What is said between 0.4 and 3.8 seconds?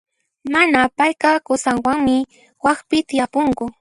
Mana, payqa qusanwanmi waqpi tiyapunku.